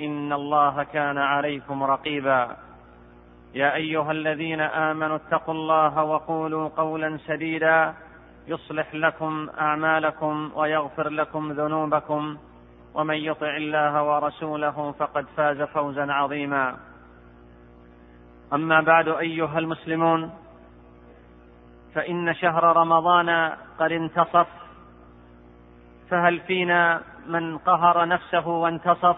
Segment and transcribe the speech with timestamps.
[0.00, 2.56] إن الله كان عليكم رقيبا.
[3.54, 7.94] يا أيها الذين آمنوا اتقوا الله وقولوا قولا سديدا.
[8.46, 12.36] يصلح لكم أعمالكم ويغفر لكم ذنوبكم.
[12.94, 16.76] ومن يطع الله ورسوله فقد فاز فوزا عظيما.
[18.52, 20.30] أما بعد أيها المسلمون
[21.94, 24.48] فإن شهر رمضان قد انتصف.
[26.10, 29.16] فهل فينا من قهر نفسه وانتصف؟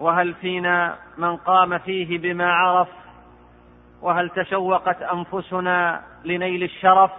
[0.00, 2.88] وهل فينا من قام فيه بما عرف؟
[4.02, 7.10] وهل تشوقت أنفسنا لنيل الشرف؟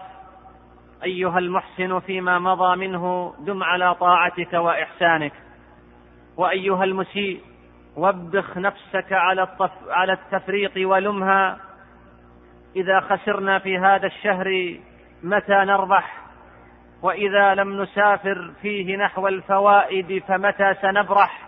[1.03, 5.33] أيها المحسن فيما مضى منه دم على طاعتك وإحسانك.
[6.38, 7.42] وأيها المسيء
[7.95, 9.48] وبخ نفسك على
[9.88, 11.58] على التفريط ولمها.
[12.75, 14.78] إذا خسرنا في هذا الشهر
[15.23, 16.17] متى نربح؟
[17.02, 21.48] وإذا لم نسافر فيه نحو الفوائد فمتى سنبرح؟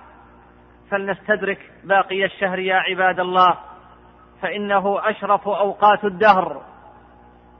[0.92, 3.58] فلنستدرك باقي الشهر يا عباد الله
[4.42, 6.62] فإنه أشرف أوقات الدهر.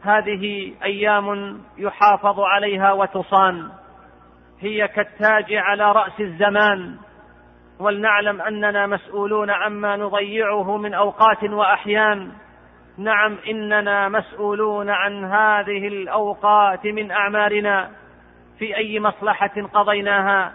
[0.04, 3.70] هذه أيام يحافظ عليها وتصان
[4.60, 6.98] هي كالتاج على رأس الزمان.
[7.80, 12.32] ولنعلم أننا مسؤولون عما نضيعه من أوقات وأحيان.
[12.98, 17.92] نعم إننا مسؤولون عن هذه الأوقات من أعمارنا.
[18.60, 20.54] في أي مصلحة قضيناها؟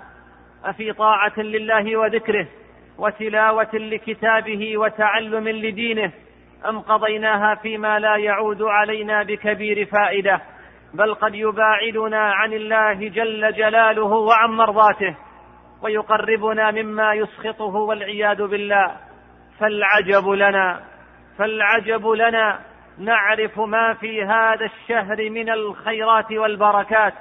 [0.64, 2.46] أفي طاعة لله وذكره؟
[2.98, 6.12] وتلاوة لكتابه وتعلم لدينه
[6.68, 10.40] أم قضيناها فيما لا يعود علينا بكبير فائدة
[10.94, 15.16] بل قد يباعدنا عن الله جل جلاله وعن مرضاته
[15.82, 18.96] ويقربنا مما يسخطه والعياذ بالله.
[19.60, 20.80] فالعجب لنا
[21.38, 22.60] فالعجب لنا
[22.98, 27.14] نعرف ما في هذا الشهر من الخيرات والبركات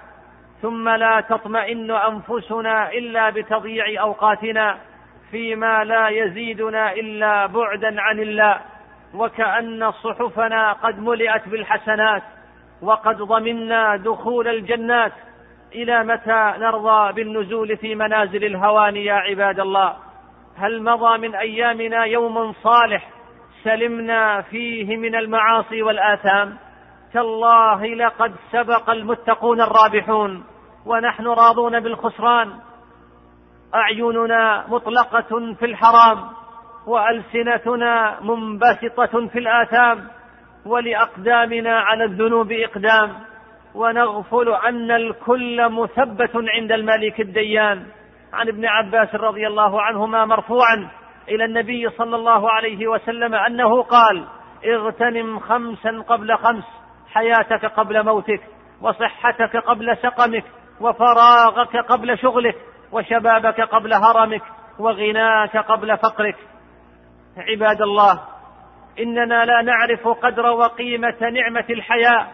[0.62, 4.78] ثم لا تطمئن أنفسنا إلا بتضييع أوقاتنا.
[5.34, 8.60] فيما لا يزيدنا إلا بعدا عن الله
[9.14, 12.24] وكأن صحفنا قد ملئت بالحسنات
[12.82, 15.12] وقد ضمنا دخول الجنات
[15.76, 19.96] إلى متى نرضى بالنزول في منازل الهوان يا عباد الله؟
[20.58, 23.10] هل مضى من أيامنا يوم صالح
[23.64, 26.58] سلمنا فيه من المعاصي والآثام؟
[27.14, 30.44] تالله لقد سبق المتقون الرابحون
[30.86, 32.54] ونحن راضون بالخسران
[33.76, 36.30] أعيننا مطلقة في الحرام
[36.88, 40.08] وألسنتنا منبسطة في الآثام
[40.66, 43.14] ولأقدامنا على الذنوب إقدام
[43.76, 47.86] ونغفل ان الكل مثبت عند الملك الديان.
[48.34, 50.90] عن ابن عباس رضي الله عنهما مرفوعا
[51.30, 54.26] إلى النبي صلى الله عليه وسلم أنه قال
[54.66, 56.64] اغتنم خمسا قبل خمس
[57.14, 58.42] حياتك قبل موتك
[58.82, 60.44] وصحتك قبل سقمك
[60.82, 62.56] وفراغك قبل شغلك.
[62.94, 64.42] وشبابك قبل هرمك
[64.80, 66.36] وغناك قبل فقرك.
[67.38, 68.20] عباد الله
[69.00, 72.28] إننا لا نعرف قدر وقيمة نعمة الحياة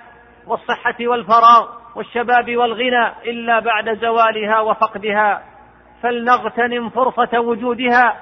[0.48, 5.44] والصحة والفراغ والشباب والغنى إلا بعد زوالها وفقدها.
[6.04, 8.16] فلنغتنم فرصة وجودها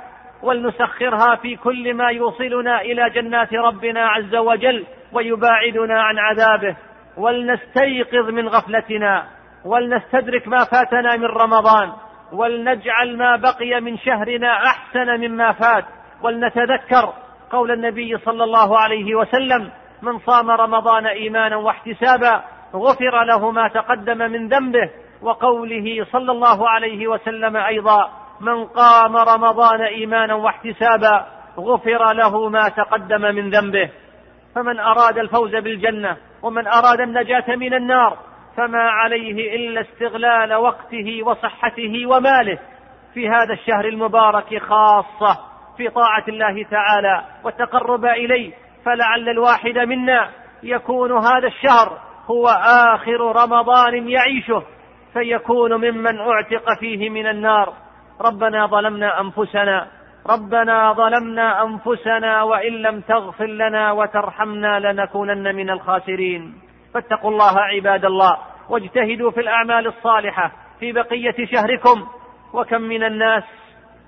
[0.44, 6.78] ولنسخرها في كل ما يوصلنا إلى جنات ربنا عز وجل ويباعدنا عن عذابه.
[7.18, 9.28] ولنستيقظ من غفلتنا
[9.66, 12.07] ولنستدرك ما فاتنا من رمضان.
[12.32, 15.86] ولنجعل ما بقي من شهرنا أحسن مما فات
[16.22, 17.14] ولنتذكر
[17.52, 19.72] قول النبي صلى الله عليه وسلم
[20.02, 22.44] من صام رمضان إيمانا واحتسابا
[22.76, 24.90] غفر له ما تقدم من ذنبه.
[25.22, 28.10] وقوله صلى الله عليه وسلم أيضا
[28.42, 31.26] من قام رمضان إيمانا واحتسابا
[31.60, 33.90] غفر له ما تقدم من ذنبه.
[34.56, 38.18] فمن أراد الفوز بالجنة ومن أراد النجاة من النار
[38.58, 42.60] فما عليه إلا استغلال وقته وصحته وماله
[43.14, 45.40] في هذا الشهر المبارك خاصة
[45.78, 48.54] في طاعة الله تعالى والتقرب إليه.
[48.86, 50.30] فلعل الواحد منا
[50.64, 51.98] يكون هذا الشهر
[52.32, 52.48] هو
[52.94, 54.64] آخر رمضان يعيشه
[55.14, 57.74] فيكون ممن أعتق فيه من النار.
[58.22, 59.88] ربنا ظلمنا أنفسنا
[60.30, 66.67] ربنا ظلمنا أنفسنا وإن لم تغفر لنا وترحمنا لنكونن من الخاسرين.
[66.94, 68.38] فاتقوا الله عباد الله
[68.70, 72.08] واجتهدوا في الأعمال الصالحة في بقية شهركم.
[72.54, 73.44] وكم من الناس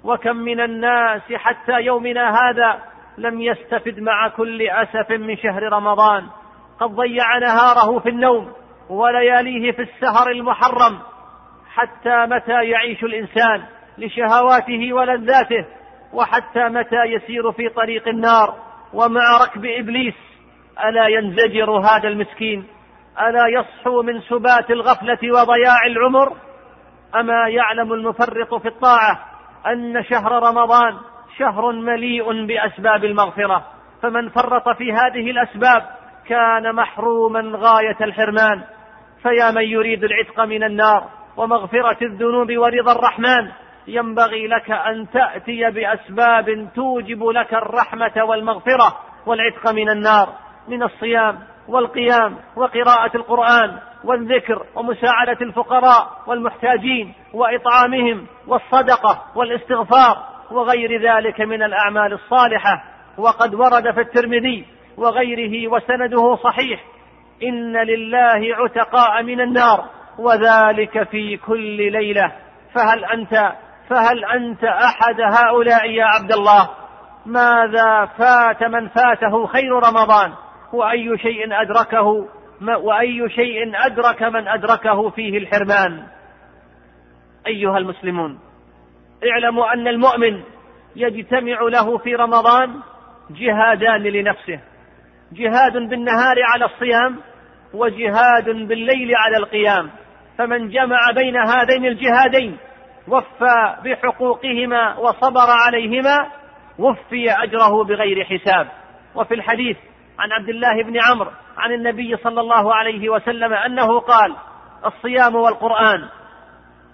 [0.04, 2.80] وكم من الناس حتى يومنا هذا
[3.18, 6.28] لم يستفد مع كل أسف من شهر رمضان.
[6.80, 8.52] قد ضيع نهاره في النوم
[8.90, 11.00] ولياليه في السهر المحرم
[11.74, 13.64] حتى متى يعيش الإنسان
[13.98, 15.66] لشهواته ولذاته
[16.14, 18.56] وحتى متى يسير في طريق النار.
[18.94, 20.29] ومع ركب إبليس
[20.90, 22.68] ألا ينزجر هذا المسكين؟
[23.20, 26.34] ألا يصحو من سبات الغفلة وضياع العمر؟
[27.16, 29.20] أما يعلم المفرط في الطاعة
[29.68, 30.98] أن شهر رمضان
[31.38, 33.66] شهر مليء بأسباب المغفرة
[34.02, 35.82] فمن فرط في هذه الأسباب
[36.28, 38.64] كان محروما غاية الحرمان.
[39.24, 43.52] فيا من يريد العتق من النار ومغفرة الذنوب ورضا الرحمن
[43.88, 50.30] ينبغي لك أن تأتي بأسباب توجب لك الرحمة والمغفرة والعتق من النار.
[50.70, 60.18] من الصيام والقيام وقراءة القرآن والذكر ومساعدة الفقراء والمحتاجين وإطعامهم والصدقة والاستغفار
[60.52, 62.84] وغير ذلك من الأعمال الصالحة.
[63.18, 64.66] وقد ورد في الترمذي
[64.98, 66.84] وغيره وسنده صحيح
[67.44, 69.86] إن لله عتقاء من النار
[70.20, 72.32] وذلك في كل ليلة.
[72.74, 73.54] فهل أنت
[73.90, 76.70] فهل أنت أحد هؤلاء يا عبد الله؟
[77.26, 80.34] ماذا فات من فاته خير رمضان؟
[80.74, 82.28] وأي شيء أدركه
[82.82, 86.04] وأي شيء أدرك من أدركه فيه الحرمان.
[87.48, 88.40] أيها المسلمون
[89.32, 90.44] اعلموا أن المؤمن
[90.96, 92.74] يجتمع له في رمضان
[93.30, 94.60] جهادان لنفسه.
[95.32, 97.20] جهاد بالنهار على الصيام
[97.74, 99.90] وجهاد بالليل على القيام.
[100.38, 102.58] فمن جمع بين هذين الجهادين
[103.08, 106.28] وفى بحقوقهما وصبر عليهما
[106.80, 108.68] وفي أجره بغير حساب.
[109.16, 109.78] وفي الحديث
[110.20, 114.36] عن عبد الله بن عمرو عن النبي صلى الله عليه وسلم أنه قال
[114.86, 116.10] الصيام والقرآن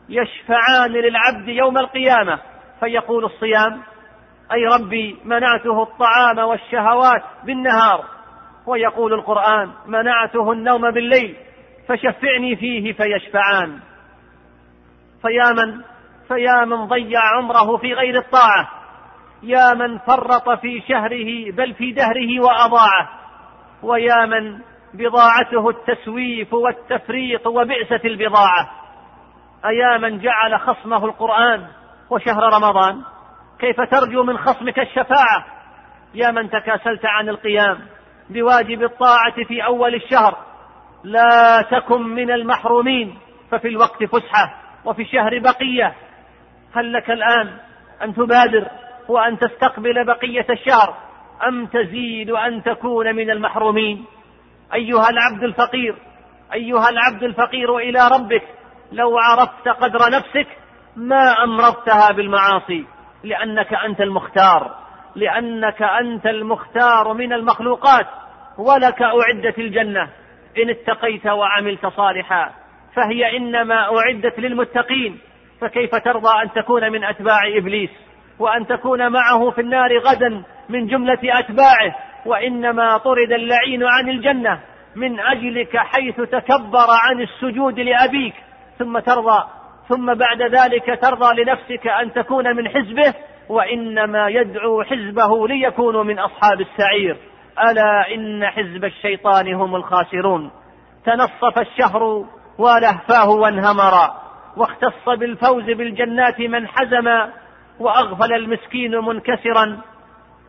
[0.09, 2.39] يشفعان للعبد يوم القيامة.
[2.79, 3.81] فيقول الصيام
[4.53, 8.05] أي ربي منعته الطعام والشهوات بالنهار.
[8.67, 11.35] ويقول القرآن منعته النوم بالليل
[11.87, 13.79] فشفعني فيه فيشفعان.
[15.21, 15.81] فيا من
[16.27, 18.69] فيا من ضيع عمره في غير الطاعة.
[19.43, 23.09] يا من فرط في شهره بل في دهره وأضاعه
[23.83, 24.59] ويا من
[24.93, 28.69] بضاعته التسويف والتفريط وبئسه البضاعة.
[29.65, 31.67] أيا من جعل خصمه القرآن
[32.09, 33.01] وشهر رمضان
[33.59, 35.45] كيف ترجو من خصمك الشفاعة؟
[36.13, 37.79] يا من تكاسلت عن القيام
[38.29, 40.37] بواجب الطاعة في أول الشهر
[41.03, 43.17] لا تكن من المحرومين.
[43.51, 44.53] ففي الوقت فسحة
[44.85, 45.95] وفي الشهر بقية
[46.75, 47.57] هل لك الآن
[48.03, 48.67] أن تبادر
[49.07, 50.95] وأن تستقبل بقية الشهر
[51.47, 54.05] أم تزيد أن تكون من المحرومين؟
[54.73, 55.95] أيها العبد الفقير
[56.53, 58.43] أيها العبد الفقير إلى ربك
[58.91, 60.47] لو عرفت قدر نفسك
[60.95, 62.85] ما امرضتها بالمعاصي
[63.23, 64.75] لأنك أنت المختار
[65.15, 68.07] لأنك أنت المختار من المخلوقات
[68.57, 70.09] ولك أعدت الجنة
[70.57, 72.51] إن اتقيت وعملت صالحا
[72.95, 75.19] فهي إنما أعدت للمتقين
[75.61, 77.89] فكيف ترضى أن تكون من أتباع إبليس؟
[78.39, 84.59] وأن تكون معه في النار غدا من جملة أتباعه وإنما طرد اللعين عن الجنة
[84.95, 88.33] من أجلك حيث تكبر عن السجود لأبيك
[88.79, 89.43] ثم ترضى
[89.89, 93.13] ثم بعد ذلك ترضى لنفسك أن تكون من حزبه
[93.49, 97.17] وإنما يدعو حزبه ليكونوا من أصحاب السعير.
[97.69, 100.51] ألا إن حزب الشيطان هم الخاسرون.
[101.05, 102.25] تنصف الشهر
[102.57, 104.15] ولهفاه وانهمرا
[104.57, 107.07] واختص بالفوز بالجنات من حزم
[107.79, 109.81] وأغفل المسكين منكسرا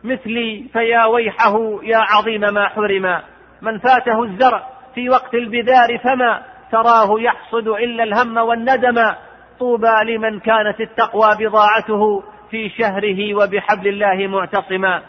[0.03, 3.21] مثلي فيا ويحه يا عظيم ما حرم.
[3.61, 6.41] من فاته الزرع في وقت البذار فما
[6.71, 9.13] تراه يحصد إلا الهم والندم.
[9.59, 15.01] طوبى لمن كانت التقوى بضاعته في شهره وبحبل الله معتصما.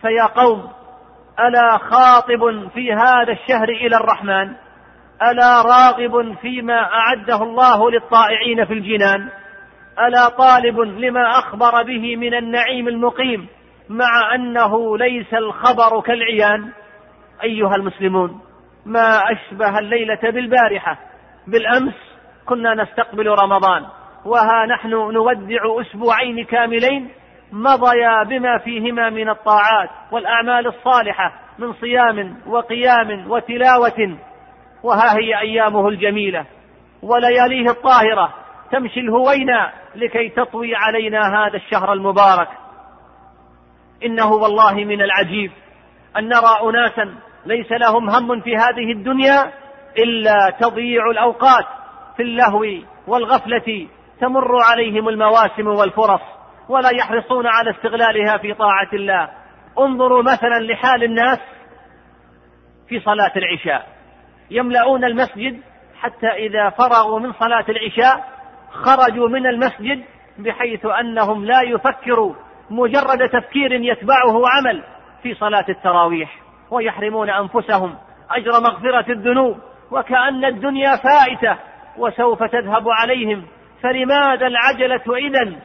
[0.00, 0.70] فيا قوم
[1.40, 4.52] ألا خاطب في هذا الشهر إلى الرحمن؟
[5.22, 9.28] ألا راغب فيما أعده الله للطائعين في الجنان؟
[9.98, 13.48] ألا طالب لما أخبر به من النعيم المقيم
[13.88, 16.72] مع أنه ليس الخبر كالعيان؟
[17.42, 18.40] أيها المسلمون
[18.86, 20.98] ما أشبه الليلة بالبارحة.
[21.46, 21.94] بالأمس
[22.46, 23.86] كنا نستقبل رمضان
[24.24, 27.10] وها نحن نودع أسبوعين كاملين
[27.52, 34.18] مضيا بما فيهما من الطاعات والأعمال الصالحة من صيام وقيام وتلاوة
[34.82, 36.44] وها هي أيامه الجميلة.
[37.02, 38.43] ولياليه الطاهرة.
[38.74, 42.48] تمشي الهوينا لكي تطوي علينا هذا الشهر المبارك.
[44.04, 45.52] إنه والله من العجيب
[46.18, 47.14] أن نرى أناسا
[47.46, 49.52] ليس لهم هم في هذه الدنيا
[49.98, 51.64] إلا تضييع الأوقات
[52.16, 52.64] في اللهو
[53.06, 53.88] والغفلة
[54.20, 56.22] تمر عليهم المواسم والفرص
[56.68, 59.28] ولا يحرصون على استغلالها في طاعة الله.
[59.78, 61.38] انظروا مثلا لحال الناس
[62.88, 63.86] في صلاة العشاء.
[64.50, 65.60] يملؤون المسجد
[66.00, 68.33] حتى إذا فرغوا من صلاة العشاء
[68.74, 70.04] خرجوا من المسجد
[70.38, 72.34] بحيث أنهم لا يفكروا
[72.70, 74.82] مجرد تفكير يتبعه عمل
[75.22, 76.38] في صلاة التراويح
[76.70, 77.94] ويحرمون أنفسهم
[78.30, 79.56] أجر مغفرة الذنوب
[79.90, 81.58] وكأن الدنيا فائتة
[81.96, 83.46] وسوف تذهب عليهم
[83.82, 85.56] فلماذا العجلة إذا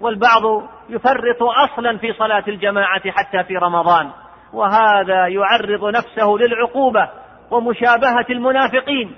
[0.00, 0.42] والبعض
[0.88, 4.10] يفرط أصلا في صلاة الجماعة حتى في رمضان
[4.52, 7.08] وهذا يعرض نفسه للعقوبة
[7.50, 9.14] ومشابهة المنافقين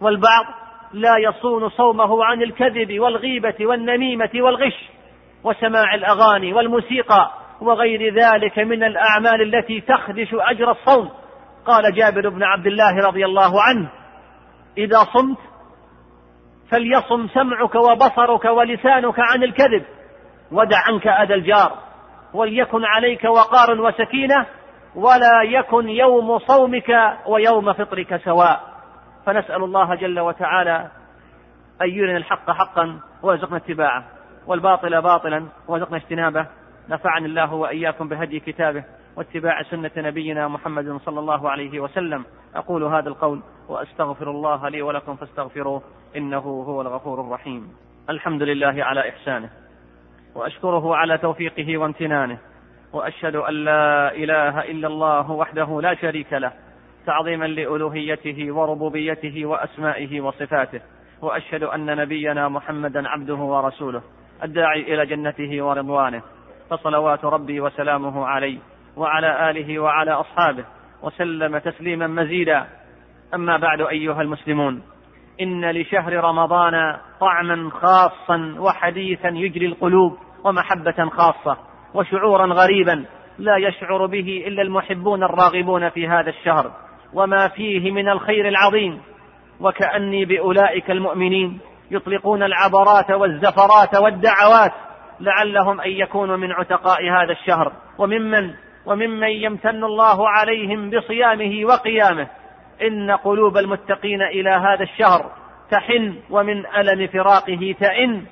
[0.00, 0.44] والبعض
[0.92, 4.90] لا يصون صومه عن الكذب والغيبة والنميمة والغش
[5.44, 11.10] وسماع الأغاني والموسيقى وغير ذلك من الأعمال التي تخدش أجر الصوم.
[11.66, 13.90] قال جابر بن عبد الله رضي الله عنه
[14.78, 15.38] إذا صمت
[16.70, 19.84] فليصم سمعك وبصرك ولسانك عن الكذب
[20.52, 21.72] ودع عنك أذى الجار
[22.34, 24.46] وليكن عليك وقار وسكينة
[24.94, 28.73] ولا يكن يوم صومك ويوم فطرك سواء.
[29.26, 30.90] فنسأل الله جل وتعالى
[31.82, 34.04] أن يرنا الحق حقا ويرزقنا اتباعه
[34.46, 36.46] والباطل باطلا وارزقنا اجتنابه.
[36.88, 38.84] نفعني الله وإياكم بهدي كتابه
[39.16, 42.24] واتباع سنة نبينا محمد صلى الله عليه وسلم.
[42.54, 45.82] أقول هذا القول وأستغفر الله لي ولكم فاستغفروه
[46.16, 47.68] إنه هو الغفور الرحيم.
[48.10, 49.50] الحمد لله على إحسانه
[50.34, 52.38] وأشكره على توفيقه وامتنانه
[52.92, 56.52] وأشهد أن لا إله إلا الله وحده لا شريك له
[57.06, 60.80] تعظيما لألوهيته وربوبيته وأسمائه وصفاته
[61.22, 64.02] وأشهد أن نبينا محمدا عبده ورسوله
[64.42, 66.22] الداعي إلى جنته ورضوانه.
[66.70, 68.58] فصلوات ربي وسلامه عليه
[68.96, 70.64] وعلى آله وعلى أصحابه
[71.02, 72.66] وسلم تسليما مزيدا.
[73.34, 74.82] أما بعد أيها المسلمون
[75.40, 81.56] إن لشهر رمضان طعما خاصا وحديثا يجري القلوب ومحبة خاصة
[81.94, 83.04] وشعورا غريبا
[83.38, 86.72] لا يشعر به إلا المحبون الراغبون في هذا الشهر.
[87.14, 89.00] وما فيه من الخير العظيم.
[89.60, 94.72] وكأني بأولئك المؤمنين يطلقون العبرات والزفرات والدعوات
[95.20, 97.72] لعلهم أن يكونوا من عتقاء هذا الشهر.
[97.98, 98.50] وممن
[98.86, 102.28] وممن يمتن الله عليهم بصيامه وقيامه.
[102.82, 105.30] إن قلوب المتقين إلى هذا الشهر
[105.70, 108.24] تحن ومن ألم فراقه تئن.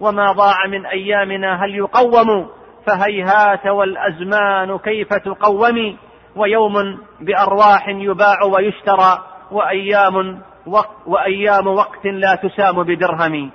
[0.00, 2.50] وما ضاع من أيامنا هل يقوم؟
[2.86, 5.96] فهيهات والأزمان كيف تقوم؟
[6.36, 6.74] ويوم
[7.20, 13.50] بأرواح يباع ويشترى وأيام وق وأيام وقت لا تسام بدرهم.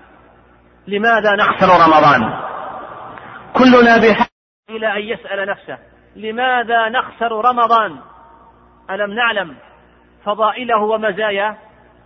[0.88, 2.22] لماذا نخسر رمضان؟
[3.53, 4.29] كلنا بحاجة
[4.70, 5.77] إلى أن يسأل نفسه
[6.15, 8.00] لماذا نخسر رمضان؟
[8.89, 9.55] ألم نعلم
[10.24, 11.58] فضائله ومزاياه؟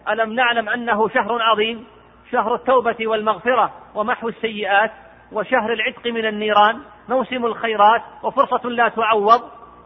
[0.09, 1.85] ألم نعلم أنه شهر عظيم
[2.31, 4.91] شهر التوبة والمغفرة ومحو السيئات
[5.31, 9.41] وشهر العتق من النيران؟ موسم الخيرات وفرصة لا تعوض.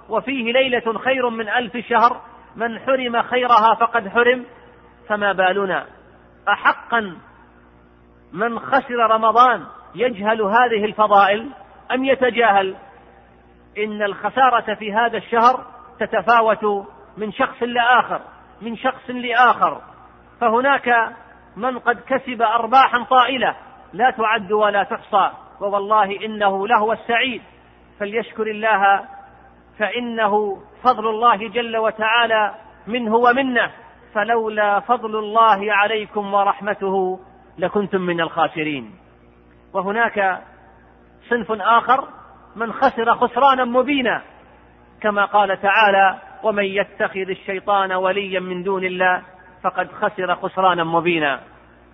[0.09, 2.21] وفيه ليلة خير من ألف شهر
[2.55, 4.45] من حرم خيرها فقد حرم
[5.09, 5.85] فما بالنا؟
[6.49, 7.17] أحقا
[8.33, 9.63] من خسر رمضان
[9.95, 11.49] يجهل هذه الفضائل
[11.91, 12.75] أم يتجاهل؟
[13.77, 15.65] إن الخسارة في هذا الشهر
[15.99, 18.21] تتفاوت من شخص لآخر
[18.61, 19.81] من شخص لآخر.
[20.41, 21.13] فهناك
[21.57, 23.55] من قد كسب أرباحا طائلة
[23.93, 25.31] لا تعد ولا تحصى
[25.61, 27.41] ووالله إنه لهو السعيد.
[27.99, 29.05] فليشكر الله
[29.79, 32.55] فإنه فضل الله جل وتعالى
[32.87, 33.71] منه ومنه
[34.13, 37.19] فلولا فضل الله عليكم ورحمته
[37.57, 38.95] لكنتم من الخاسرين.
[39.73, 40.41] وهناك
[41.29, 42.07] صنف آخر
[42.55, 44.21] من خسر خسرانا مبينا
[45.01, 49.21] كما قال تعالى ومن يتخذ الشيطان وليا من دون الله
[49.63, 51.39] فقد خسر خسرانا مبينا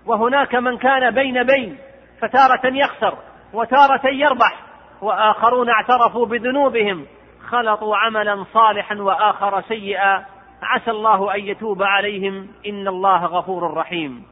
[0.05, 1.77] وهناك من كان بين بين
[2.21, 3.17] فتارة يخسر
[3.53, 4.59] وتارة يربح
[5.01, 7.05] وآخرون اعترفوا بذنوبهم
[7.49, 10.25] خلطوا عملا صالحا وآخر سيئا
[10.63, 12.47] عسى الله أن يتوب عليهم.
[12.65, 14.23] إن الله غفور رحيم.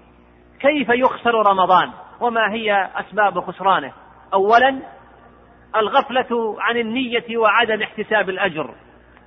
[0.59, 3.91] كيف يخسر رمضان؟ وما هي أسباب خسرانه؟
[4.33, 4.79] أولا
[5.75, 8.69] الغفلة عن النية وعدم احتساب الأجر.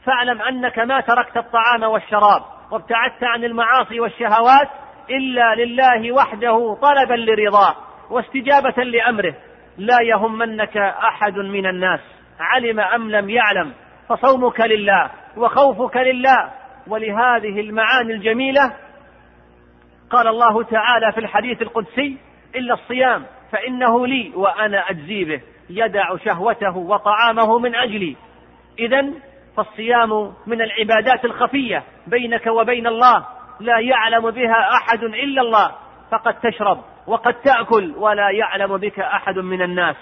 [0.05, 4.69] فاعلم أنك ما تركت الطعام والشراب وابتعدت عن المعاصي والشهوات
[5.11, 7.75] إلا لله وحده طلبا لرضاه
[8.11, 9.35] واستجابة لأمره.
[9.79, 12.20] لا يهمنك أحد من الناس.
[12.41, 13.73] علم أم لم يعلم
[14.09, 16.51] فصومك لله وخوفك لله.
[16.87, 18.73] ولهذه المعاني الجميلة
[20.11, 22.19] قال الله تعالى في الحديث القدسي
[22.55, 28.17] إلا الصيام فإنه لي وأنا أجزي به يدع شهوته وطعامه من أجلي.
[28.79, 29.07] اذا
[29.57, 33.27] فالصيام من العبادات الخفية بينك وبين الله
[33.61, 35.73] لا يعلم بها أحد إلا الله
[36.11, 39.97] فقد تشرب وقد تأكل ولا يعلم بك أحد من الناس.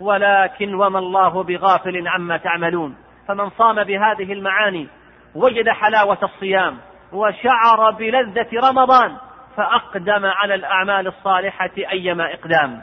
[0.00, 2.96] ولكن وما الله بغافل عما تعملون.
[3.28, 4.88] فمن صام بهذه المعاني
[5.34, 6.78] وجد حلاوة الصيام
[7.12, 9.16] وشعر بلذة رمضان
[9.56, 12.82] فأقدم على الأعمال الصالحة أيما إقدام.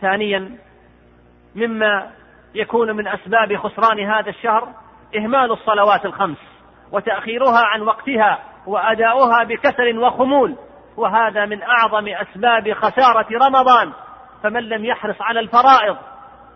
[0.00, 0.58] ثانيا
[1.54, 2.10] مما
[2.54, 4.68] يكون من أسباب خسران هذا الشهر
[5.16, 6.38] إهمال الصلوات الخمس
[6.92, 10.56] وتأخيرها عن وقتها وأداؤها بكسل وخمول
[10.96, 13.92] وهذا من أعظم أسباب خسارة رمضان.
[14.42, 15.96] فمن لم يحرص على الفرائض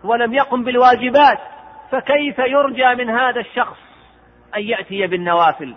[0.03, 1.39] ولم يقم بالواجبات
[1.91, 3.77] فكيف يرجى من هذا الشخص
[4.55, 5.75] أن يأتي بالنوافل؟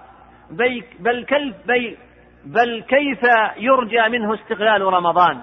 [1.01, 1.99] بل كيف
[2.45, 3.23] بل كيف
[3.57, 5.41] يرجى منه استغلال رمضان؟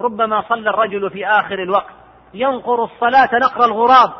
[0.00, 1.94] ربما صلى الرجل في آخر الوقت
[2.34, 4.12] ينقر الصلاة نقر الغراب.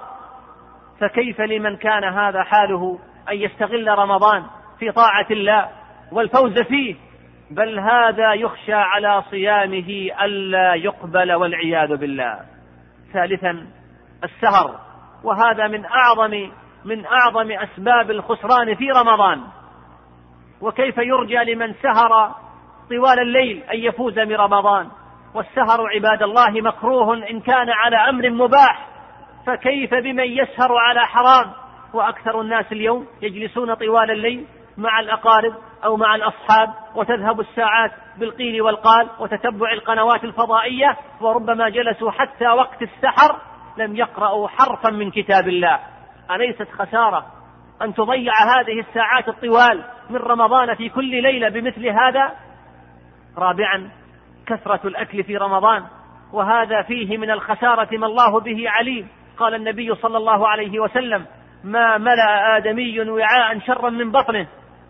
[1.00, 2.99] فكيف لمن كان هذا حاله
[3.30, 4.44] أن يستغل رمضان
[4.78, 5.68] في طاعة الله
[6.12, 6.96] والفوز فيه؟
[7.50, 12.40] بل هذا يخشى على صيامه ألا يقبل والعياذ بالله.
[13.12, 13.66] ثالثا
[14.25, 14.81] السهر
[15.25, 16.50] وهذا من اعظم
[16.85, 19.41] من أعظم أسباب الخسران في رمضان.
[20.61, 22.35] وكيف يرجى لمن سهر
[22.91, 24.88] طوال الليل أن يفوز برمضان
[25.35, 28.88] والسهر عباد الله مكروه إن كان على أمر مباح.
[29.47, 31.52] فكيف بمن يسهر على حرام؟
[31.95, 34.47] وأكثر الناس اليوم يجلسون طوال الليل
[34.79, 42.49] مع الأقارب أو مع الأصحاب وتذهب الساعات بالقيل والقال وتتبع القنوات الفضائية وربما جلسوا حتى
[42.49, 43.37] وقت السحر
[43.76, 45.81] لم يقرأوا حرفا من كتاب الله.
[46.31, 47.26] أليست خسارة
[47.83, 52.33] أن تضيع هذه الساعات الطوال من رمضان في كل ليلة بمثل هذا؟
[53.38, 53.90] رابعا
[54.46, 55.85] كثرة الأكل في رمضان
[56.33, 59.09] وهذا فيه من الخسارة ما الله به عليم.
[59.38, 61.27] قال النبي صلى الله عليه وسلم
[61.64, 64.46] ما ملأ آدمي وعاء شرا من بطنه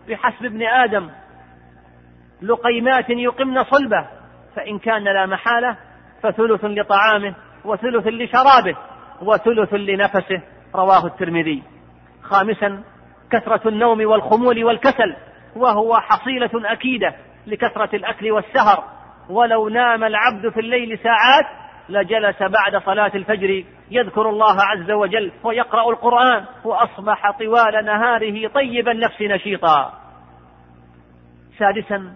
[0.09, 1.09] بحسب ابن آدم.
[2.41, 4.07] لقيمات يقمن صلبه
[4.55, 5.77] فإن كان لا محالة
[6.23, 8.77] فثلث لطعامه وثلث لشرابه
[9.21, 10.41] وثلث لنفسه
[10.75, 11.63] رواه الترمذي.
[12.23, 12.83] خامسا
[13.31, 15.15] كثرة النوم والخمول والكسل
[15.55, 17.15] وهو حصيلة أكيدة
[17.47, 18.83] لكثرة الأكل والسهر.
[19.29, 21.45] ولو نام العبد في الليل ساعات
[21.89, 29.21] لجلس بعد صلاة الفجر يذكر الله عز وجل ويقرأ القرآن وأصبح طوال نهاره طيب النفس
[29.21, 29.93] نشيطا.
[31.59, 32.13] سادسا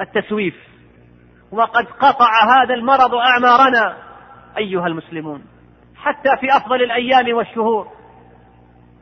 [0.00, 0.54] التسويف.
[1.52, 4.07] وقد قطع هذا المرض أعمارنا.
[4.58, 5.44] أيها المسلمون
[5.96, 7.88] حتى في أفضل الأيام والشهور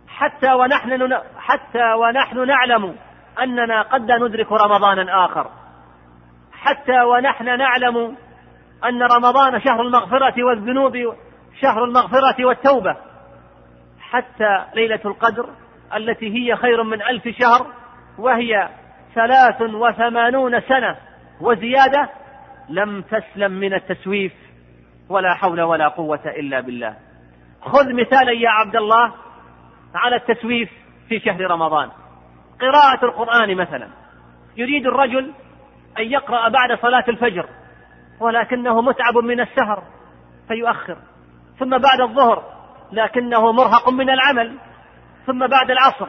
[0.08, 2.96] حتى ونحن حتى ونحن نعلم
[3.42, 5.50] أننا قد ندرك رمضانا آخر
[6.52, 8.16] حتى ونحن نعلم
[8.84, 11.14] أن رمضان شهر المغفرة والذنوب
[11.60, 12.96] شهر المغفرة والتوبة
[14.00, 15.48] حتى ليلة القدر
[15.96, 17.66] التي هي خير من ألف شهر
[18.18, 18.68] وهي
[19.14, 20.96] ثلاث وثمانون سنة
[21.40, 22.08] وزيادة
[22.68, 24.32] لم تسلم من التسويف.
[25.08, 26.96] ولا حول ولا قوة إلا بالله.
[27.62, 29.12] خذ مثالا يا عبد الله
[29.94, 30.70] على التسويف
[31.08, 31.90] في شهر رمضان.
[32.60, 33.88] قراءة القرآن مثلا.
[34.56, 35.32] يريد الرجل
[35.98, 37.48] أن يقرأ بعد صلاة الفجر
[38.20, 39.82] ولكنه متعب من السهر
[40.48, 40.96] فيؤخر.
[41.58, 42.42] ثم بعد الظهر
[42.92, 44.58] لكنه مرهق من العمل.
[45.26, 46.08] ثم بعد العصر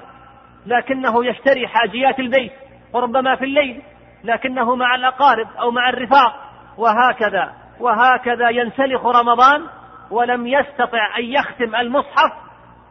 [0.65, 2.51] لكنه يشتري حاجيات البيت
[2.93, 3.81] وربما في الليل
[4.23, 6.33] لكنه مع الأقارب أو مع الرفاق
[6.77, 7.66] وهكذا.
[7.79, 9.67] وهكذا ينسلخ رمضان
[10.11, 12.31] ولم يستطع أن يختم المصحف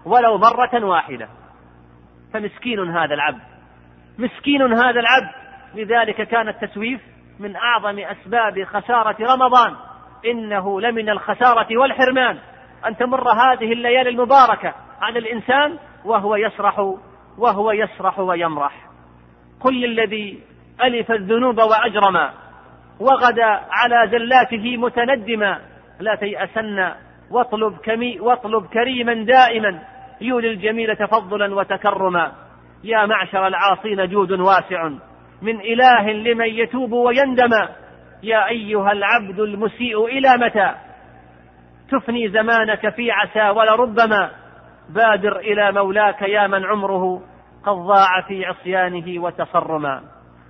[0.05, 1.29] ولو مرة واحدة.
[2.33, 3.41] فمسكين هذا العبد.
[4.19, 5.31] مسكين هذا العبد.
[5.75, 7.01] لذلك كان التسويف
[7.41, 9.77] من أعظم أسباب خسارة رمضان.
[10.27, 12.39] إنه لمن الخسارة والحرمان.
[12.87, 16.79] أن تمر هذه الليالي المباركة على الإنسان وهو يسرح
[17.39, 18.87] وهو يسرح ويمرح.
[19.63, 20.41] كل الذي
[20.83, 22.31] ألف الذنوب وأجرم
[23.01, 25.61] وغدا على زلاته متندما
[26.01, 26.93] لا تيأسن
[27.31, 29.83] واطلب, كمي واطلب كريما دائما
[30.21, 32.33] يولي الجميل تفضلا وتكرما.
[32.85, 34.89] يا معشر العاصين جود واسع
[35.43, 37.51] من إله لمن يتوب ويندم.
[38.23, 40.75] يا أيها العبد المسيء إلى متى؟
[41.91, 44.31] تفني زمانك في عسى ولربما
[44.95, 47.23] بادر إلى مولاك يا من عمره
[47.65, 50.03] قد ضاع في عصيانه وتصرما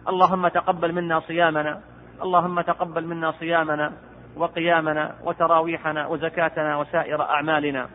[0.08, 1.80] اللهم تقبل منا صيامنا.
[2.22, 3.92] اللهم تقبل منا صيامنا
[4.36, 7.88] وقيامنا وتراويحنا وزكاتنا وسائر أعمالنا.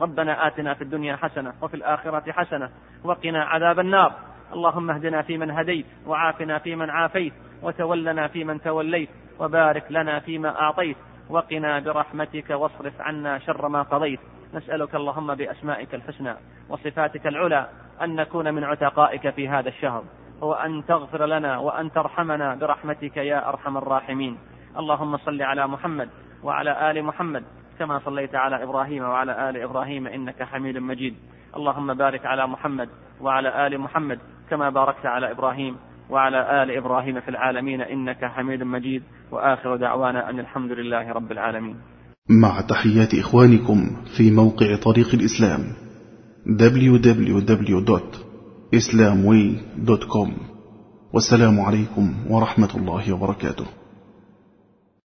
[0.00, 2.70] ربنا آتنا في الدنيا حسنة وفي الآخرة حسنة
[3.04, 4.12] وقنا عذاب النار.
[4.52, 7.32] اللهم اهدنا فيمن هديت وعافنا فيمن عافيت
[7.62, 10.96] وتولنا فيمن توليت وبارك لنا فيما أعطيت.
[11.30, 14.20] وقنا برحمتك واصرف عنا شر ما قضيت.
[14.54, 16.34] نسألك اللهم بأسمائك الحسنى
[16.68, 17.68] وصفاتك العلى
[18.02, 20.04] أن نكون من عتقائك في هذا الشهر.
[20.40, 24.36] وأن تغفر لنا وأن ترحمنا برحمتك يا أرحم الراحمين.
[24.78, 26.08] اللهم صل على محمد
[26.42, 27.42] وعلى آل محمد
[27.78, 31.14] كما صليت على إبراهيم وعلى آل إبراهيم إنك حميد مجيد.
[31.56, 32.88] اللهم بارك على محمد
[33.20, 34.18] وعلى آل محمد
[34.50, 35.76] كما باركت على إبراهيم
[36.10, 39.02] وعلى آل إبراهيم في العالمين إنك حميد مجيد.
[39.32, 41.76] وآخر دعوانا أن الحمد لله رب العالمين.
[42.30, 43.78] مع تحيات إخوانكم
[44.16, 45.60] في موقع طريق الإسلام
[48.72, 50.30] www.islamway.com
[51.12, 53.66] والسلام عليكم ورحمة الله وبركاته.